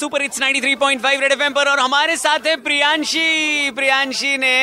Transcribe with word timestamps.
Super 0.00 0.22
it's 0.22 0.40
93.5 0.40 1.20
red 1.20 1.32
FM 1.32 1.52
पर 1.52 1.68
और 1.70 1.78
हमारे 1.80 2.16
साथ 2.18 2.46
है 2.46 2.56
प्रियांशी। 2.62 3.70
प्रियांशी 3.76 4.36
ने 4.38 4.56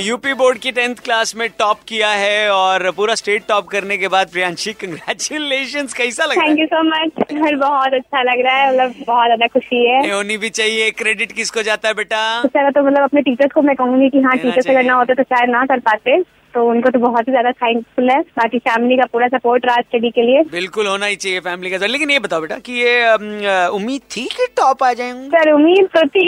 यूपी 0.00 0.32
बोर्ड 0.34 0.58
की 0.58 0.70
टेंथ 0.72 1.02
क्लास 1.04 1.34
में 1.36 1.48
टॉप 1.58 1.80
किया 1.88 2.08
है 2.10 2.50
और 2.52 2.90
पूरा 2.92 3.14
स्टेट 3.14 3.46
टॉप 3.48 3.68
करने 3.68 3.96
के 3.98 4.08
बाद 4.08 4.30
प्रियांशी 4.32 4.72
कंग्रेचुलेशन 4.74 5.86
कैसा 5.96 6.24
लग 6.24 6.36
रहा 6.36 6.44
है? 6.44 6.48
थैंक 6.48 6.60
यू 6.60 6.66
सो 6.66 6.82
मच 6.84 7.32
मुझे 7.32 7.54
बहुत 7.56 7.94
अच्छा 7.94 8.22
लग 8.22 8.44
रहा 8.44 8.56
है 8.56 8.68
मतलब 8.68 8.94
बहुत 9.06 9.26
ज़्यादा 9.26 9.46
खुशी 9.48 9.84
है। 9.86 10.10
होनी 10.10 10.36
भी 10.36 10.50
चाहिए 10.50 10.90
क्रेडिट 10.92 11.32
किसको 11.32 11.62
जाता 11.62 11.88
है 11.88 11.94
बेटा? 11.94 12.20
तो 12.42 12.48
तो 12.48 12.82
मतलब 12.82 13.02
अपने 13.02 13.22
टीचर्स 13.22 13.52
को 13.54 13.62
मैं 13.62 13.76
कहूँगी 13.76 14.08
कि 14.10 14.20
हाँ 14.20 14.36
टीचर 14.38 14.60
से। 14.60 14.74
करना 14.74 14.94
होता 14.94 15.14
तो 15.14 15.22
शायद 15.24 15.50
ना 15.50 15.64
कर 15.66 15.80
पाते। 15.88 16.20
तो 16.54 16.64
उनको 16.70 16.90
तो 16.90 16.98
बहुत 16.98 17.28
ही 17.28 17.32
ज़्यादा 17.32 17.50
थैंकफुल 17.52 18.10
है। 18.10 18.20
बाकी 18.38 18.58
फैमिली 18.60 18.96
का 18.96 19.04
पूरा 19.12 19.28
सपोर्ट 19.28 19.66
रहा 19.66 19.80
स्टडी 19.80 20.10
के 20.10 20.22
लिए। 20.22 20.42
बिल्कुल 20.52 20.86
होना 20.86 21.06
ही 21.06 21.16
चाहिए 21.16 21.40
फैमिली 21.40 21.70
का। 21.70 21.86
लेकिन 21.86 22.10
ये 22.10 22.18
बताओ 22.20 22.40
बेटा 22.40 22.58
कि 22.66 22.72
ये 22.74 23.68
उम्मीद 23.70 24.00
थी 24.16 24.24
कि 24.32 24.46
टॉप 24.56 24.82
आ 24.82 24.92
जाएँगे? 24.92 25.28
सर 25.28 25.50
उम्मीद 25.52 25.88
तो 25.94 26.06
थी। 26.08 26.26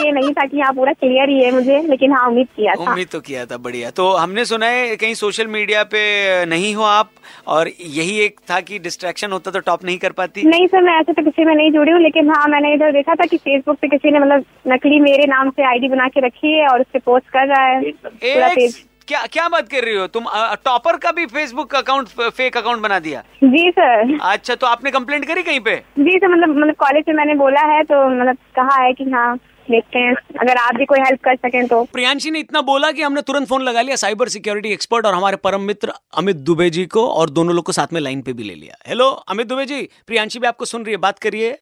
ये 0.00 0.12
नहीं 0.12 0.32
था 0.32 0.46
कि 0.46 0.60
हाँ 0.60 0.72
पूरा 0.74 0.92
क्लियर 0.94 1.28
ही 1.28 1.42
है 1.42 1.50
मुझे 1.52 1.80
लेकिन 1.88 2.12
हाँ 2.12 2.26
उम्मीद 2.28 2.48
किया 2.56 2.74
था। 2.74 2.90
उम्मीद 2.90 3.08
तो 3.12 3.20
किया 3.22 3.44
था 3.46 3.56
बढ़िया। 3.58 3.90
तो 3.92 4.10
हमने 4.14 4.44
सुना 4.44 4.66
है 4.66 4.96
कहीं 4.96 5.14
सोशल 5.14 5.46
मीडिया 5.48 5.82
पे 5.94 6.04
नहीं 6.46 6.74
हो 6.74 6.82
आप 6.84 7.10
और 7.48 7.68
यही 7.68 8.18
एक 8.20 8.40
था 8.50 8.60
कि 8.60 8.78
डिस्ट्रैक्शन 8.78 9.32
होता 9.32 9.50
तो 9.50 9.60
टॉप 9.62 9.84
नहीं 9.84 9.98
कर 9.98 10.12
पाती। 10.12 10.42
नहीं 10.44 10.66
सर 10.66 10.82
मैं 10.82 10.98
ऐसे 11.00 11.12
तो 11.12 11.22
किसी 11.22 11.44
में 11.44 11.54
नहीं 11.54 11.70
जुड़ी 11.72 11.92
हूँ 11.92 12.00
लेकिन 12.02 12.30
हाँ 12.30 12.46
मैंने 12.48 12.72
इधर 12.74 12.92
देखा 12.92 13.14
था 13.14 13.26
कि 13.26 13.36
फेसबुक 13.38 13.78
पे 13.80 13.88
किसी 13.88 14.10
ने 14.10 14.18
मतलब 14.18 14.44
नकली 14.68 15.00
मेरे 15.00 15.26
नाम 15.26 15.50
से 15.50 15.66
आईडी 15.66 15.88
बना 15.88 16.08
के 16.08 16.26
रखी 16.26 16.52
है 16.52 16.66
और 16.68 16.80
उस 16.80 16.86
पे 16.92 16.98
पोस्ट 17.00 17.28
कर 17.28 17.46
रहा 17.48 17.66
है। 17.66 17.90
पूरा 17.92 18.48
पेज 18.48 18.84
क्या 19.08 19.20
क्या 19.32 19.48
बात 19.48 19.68
कर 19.68 19.84
रही 19.84 19.96
हो? 19.96 20.06
तुम 20.08 20.24
टॉपर 20.64 20.96
का 20.98 21.10
भी 21.12 21.24
फेसबुक 21.28 21.74
अकाउंट 21.74 22.08
फेक 22.08 22.56
अकाउंट 22.56 22.82
बना 22.82 22.98
दिया। 23.00 23.20
जी 23.44 23.70
सर। 23.70 24.18
अच्छा 24.24 24.54
तो 24.54 24.66
आपने 24.66 24.90
कंप्लेंट 24.90 25.24
करी 25.24 25.42
कहीं 25.42 25.60
पे? 25.60 25.74
जी 25.98 26.16
सर 26.18 26.28
मतलब 26.28 26.56
मतलब 26.56 26.74
कॉलेज 26.76 27.04
में 27.08 27.14
मैंने 27.14 27.34
बोला 27.36 27.60
है 27.72 27.82
तो 27.84 28.08
मतलब 28.10 28.36
कहा 28.56 28.82
है 28.82 28.92
कि 28.92 29.04
हाँ 29.10 29.36
देखते 29.68 29.98
हैं। 29.98 30.14
अगर 30.40 30.56
आप 30.58 30.74
भी 30.74 30.84
कोई 30.84 30.98
हेल्प 31.00 31.20
कर 31.24 31.36
सकें 31.36 31.66
तो। 31.66 31.82
प्रियांशी 31.92 32.30
ने 32.30 32.38
इतना 32.38 32.60
बोला 32.62 32.90
कि 32.92 33.02
हमने 33.02 33.22
तुरंत 33.22 33.48
फ़ोन 33.48 33.62
लगा 33.62 33.82
लिया 33.82 33.96
साइबर 33.96 34.28
सिक्योरिटी 34.28 34.72
एक्सपर्ट 34.72 35.06
और 35.06 35.14
हमारे 35.14 35.36
परम 35.44 35.60
मित्र 35.62 35.92
अमित 36.18 36.36
दुबे 36.48 36.70
जी 36.70 36.84
को 36.86 37.06
और 37.10 37.30
दोनों 37.30 37.54
लोग 37.54 37.64
को 37.64 37.72
साथ 37.72 37.92
में 37.92 38.00
लाइन 38.00 38.22
पे 38.22 38.32
भी 38.32 38.42
ले 38.42 38.54
लिया। 38.54 38.74
हेलो 38.88 39.10
अमित 39.28 39.46
दुबे 39.46 39.64
जी 39.66 39.82
प्रियांशी 40.06 40.38
भी 40.38 40.46
आपको 40.46 40.64
सुन 40.64 40.84
रही 40.84 40.94
है 40.94 41.00
बात 41.00 41.18
करिए। 41.18 41.52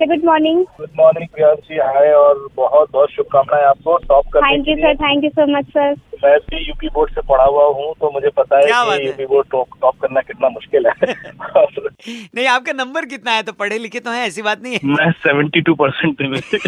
Good 0.00 0.24
morning 0.24 0.58
good 0.78 0.88
morning 0.96 1.28
Priyanshi 1.34 1.76
hi 1.78 2.12
और 2.12 2.48
बहुत 2.56 2.90
बहुत 2.92 3.10
शुभकामनाएँ 3.10 3.64
आपको। 3.64 3.96
टॉप 4.08 4.24
करने 4.32 4.48
thank 4.48 4.68
you 4.68 4.74
sir 4.76 4.94
thank 4.96 5.24
you 5.24 5.30
so 5.30 5.46
much 5.52 5.68
sir 5.68 5.94
मैं 6.24 6.38
भी 6.38 6.68
यूपी 6.68 6.88
बोर्ड 6.88 7.10
से 7.10 7.20
पढ़ा 7.20 7.44
हुआ 7.44 7.64
हूँ 7.64 7.94
तो 8.00 8.10
मुझे 8.10 8.28
पता 8.28 8.56
है 8.56 8.66
कि 8.66 9.06
यूपी 9.06 9.26
बोर्ड 9.26 9.46
टॉप 9.50 9.66
टॉप 9.82 9.94
करना 10.02 10.20
कितना 10.20 10.48
मुश्किल 10.48 10.86
है। 10.86 11.14
नहीं 12.34 12.46
आपका 12.46 12.72
नंबर 12.72 13.04
कितना 13.04 13.30
है? 13.32 13.42
तो 13.42 13.52
पढ़े 13.52 13.78
लिखे 13.78 14.00
तो 14.00 14.10
है 14.10 14.26
ऐसी 14.26 14.42
बात 14.42 14.62
नहीं 14.62 14.72
है। 14.72 14.80
मैं 14.84 15.10
सेवेंटी 15.12 15.60
टू 15.60 15.74
परसेंट 15.74 16.20
थे 16.20 16.58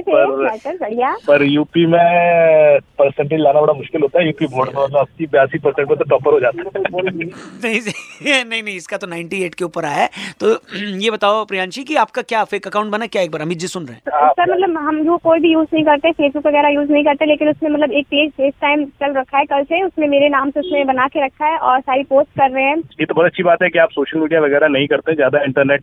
पर- 0.00 0.80
बढ़िया। 0.80 1.16
पर 1.28 1.42
यूपी 1.42 1.86
में 1.86 2.78
परसेंटेज 2.98 3.40
लाना 3.40 3.60
बड़ा 3.60 3.72
मुश्किल 3.72 4.02
होता 4.02 4.20
है 4.20 4.26
यूपी 4.26 4.46
बोर्ड 4.46 4.70
में 4.76 4.82
मतलब 4.84 4.98
अस्सी 4.98 5.26
बयासी 5.26 5.58
परसेंट 5.58 5.88
में 5.88 5.98
तो 5.98 6.04
टॉपर 6.04 6.32
हो 6.32 6.40
जाता 6.40 6.62
है। 6.62 6.82
नहीं 7.64 8.44
नहीं 8.44 8.62
नहीं 8.62 8.76
इसका 8.76 8.96
तो 8.96 9.06
98 9.06 9.54
के 9.54 9.64
ऊपर 9.64 9.84
आया 9.84 10.02
है। 10.02 10.10
तो 10.40 10.52
ये 11.04 11.10
बताओ 11.10 11.44
प्रियांशी 11.44 11.84
की 11.84 11.94
आपका 11.96 12.22
क्या 12.22 12.44
फेक 12.44 12.66
अकाउंट 12.66 12.92
बना 12.92 13.06
क्या 13.06 13.22
एक 13.22 13.30
बार 13.30 13.42
अमित 13.42 13.58
जी 13.58 13.66
सुन 13.66 13.86
रहे 13.86 13.94
हैं? 13.94 14.28
सर 14.30 14.52
मतलब 14.52 14.78
हम 14.78 15.02
जो 15.04 15.16
कोई 15.16 15.38
भी 15.38 15.52
यूज़ 15.52 15.68
नहीं 15.74 15.84
करते 15.84 16.12
फेसबुक 16.12 16.46
वगैरह 16.46 16.68
यूज़ 16.68 16.92
नहीं 16.92 17.04
करते 17.04 17.26
लेकिन 17.26 17.48
उसमें 17.48 17.70
मतलब 17.70 17.92
एक 17.92 18.06
पेज 18.06 18.30
फेस 18.38 18.52
टाइम 18.62 18.84
चल 19.02 19.14
रखा 19.14 19.38
है 19.38 19.44
कल 19.46 19.62
से 19.64 19.82
उसमें 19.84 20.06
मेरे 20.08 20.28
नाम 20.28 20.50
से 20.50 20.60
उसने 20.60 20.82
बना 20.84 21.06
के 21.08 21.24
रखा 21.24 21.46
है 21.46 21.56
और 21.60 21.80
सारी 21.80 22.02
पोस्ट 22.04 22.28
कर 22.38 22.50
रहे 22.50 22.64
हैं। 22.64 22.76
ये 23.00 23.06
तो 23.06 23.14
बहुत 23.14 23.26
अच्छी 23.26 23.42
बात 23.42 23.62
है 23.62 23.68
कि 23.68 23.78
आप 23.78 23.90
सोशल 23.92 24.20
मीडिया 24.20 24.40
वगैरह 24.40 24.68
नहीं 24.68 24.86
करते 24.88 25.14
ज़्यादा 25.14 25.42
इंटरनेट 25.44 25.82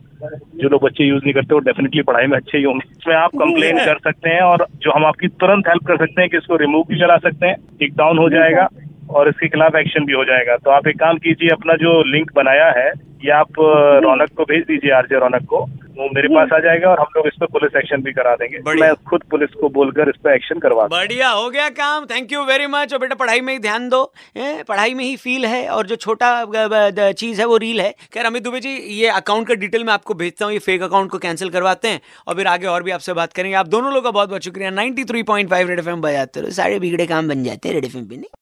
जो 0.61 0.69
लोग 0.69 0.83
बच्चे 0.83 1.03
यूज़ 1.03 1.23
नहीं 1.23 1.33
करते 1.33 1.53
वो 1.53 1.59
डेफिनेटली 1.61 2.01
पढ़ाई 2.03 2.27
में 2.27 2.37
अच्छे 2.37 2.57
ही 2.57 2.63
होंगे। 2.63 2.89
इसमें 2.91 3.15
आप 3.15 3.35
कंप्लेन 3.35 3.77
कर 3.85 3.97
सकते 4.03 4.29
हैं 4.29 4.41
और 4.43 4.65
जो 4.83 4.91
हम 4.91 5.05
आपकी 5.05 5.27
तुरंत 5.35 5.67
हेल्प 5.67 5.87
कर 5.87 5.97
सकते 5.97 6.21
हैं 6.21 6.29
कि 6.29 6.37
इसको 6.37 6.55
रिमूव 6.57 6.83
भी 6.89 6.99
करा 6.99 7.17
सकते 7.27 7.47
हैं 7.47 7.55
टेक 7.79 7.95
डाउन 7.97 8.17
हो 8.17 8.29
जाएगा 8.29 8.67
और 9.11 9.29
इसके 9.29 9.47
खिलाफ 9.47 9.75
एक्शन 9.75 10.05
भी 10.05 10.13
हो 10.13 10.23
जाएगा। 10.25 10.55
तो 10.57 10.71
आप 10.71 10.87
एक 10.87 10.99
काम 10.99 11.17
कीजिए 11.25 11.49
अपना 11.53 11.75
जो 11.81 12.01
लिंक 12.11 12.31
बनाया 12.35 12.69
है 12.77 12.91
ये 13.25 13.31
आप 13.33 13.59
रौनक 14.03 14.33
को 14.37 14.43
भेज 14.45 14.63
दीजिए 14.67 14.91
आरजे 14.93 15.19
रौनक 15.19 15.45
को। 15.49 15.65
वो 15.97 16.07
मेरे 16.15 16.27
पास 16.27 16.49
आ 16.53 16.59
जाएगा 16.59 16.89
और 16.89 16.99
हम 16.99 17.07
लोग 17.15 17.27
इस 17.27 17.33
पर 17.39 17.45
पुलिस 17.47 17.75
एक्शन 17.77 18.01
भी 18.01 18.11
करा 18.13 18.33
देंगे। 18.35 18.57
मैं 18.75 18.93
खुद 19.09 19.23
पुलिस 19.31 19.49
को 19.61 19.69
बोलकर 19.69 20.09
इस 20.09 20.15
पर 20.23 20.33
एक्शन 20.33 20.59
करवा 20.59 20.85
बढ़िया 20.87 21.29
हो 21.29 21.49
गया 21.49 21.69
काम। 21.77 22.05
थैंक 22.05 22.31
यू 22.33 22.43
वेरी 22.45 22.67
मच 22.67 22.93
और 22.93 22.99
बेटा 22.99 23.15
पढ़ाई 23.15 23.41
में 23.41 23.51
ही 23.53 23.59
ध्यान 23.59 23.87
दो। 23.89 24.03
पढ़ाई 24.37 24.93
में 24.93 25.03
ही 25.03 25.15
फील 25.17 25.45
है। 25.45 25.67
और 25.69 25.87
जो 25.87 25.95
छोटा 25.97 27.11
चीज़ 27.13 27.41
है 27.41 27.47
वो 27.47 27.57
रील 27.57 27.81
है। 27.81 27.93
खैर 28.13 28.25
अमित 28.25 28.43
दुबे 28.43 28.59
जी 28.59 28.75
ये 28.99 29.07
अकाउंट 29.11 29.47
का 29.47 29.53
डिटेल 29.55 29.83
मैं 29.83 29.93
आपको 29.93 30.13
भेजता 30.15 30.45
हूँ। 30.45 30.53
ये 30.53 30.59
फेक 30.59 30.81
अकाउंट 30.83 31.11
को 31.11 31.17
कैंसिल 31.17 31.49
करवाते 31.49 31.87
हैं। 31.87 32.01
और 32.27 32.35
फिर 32.35 32.47
आगे 32.47 32.67
और 32.67 32.83
भी 32.83 32.91
आपसे 32.91 33.13
बात 33.13 33.33
करेंगे। 33.33 33.55
आप 33.57 33.67
दोनों 33.67 33.93
लोग 33.93 34.03
का 34.03 34.11
बहुत 34.11 34.29
बहुत 34.29 34.43
शुक्रिया 34.43 34.71
93.5 34.71 35.67
रेड 35.69 35.79
एफएम 35.79 36.01
बजाते 36.01 36.41
रहो। 36.41 36.51
सारे 36.53 36.79
बिगड़े 36.79 37.05
काम 37.07 37.29
बन 37.29 37.43
जाते 37.43 37.69
हैं 37.69 37.75
रेड 37.75 37.85
एफएम 37.85 38.05
पे 38.05 38.15
नहीं? 38.15 38.35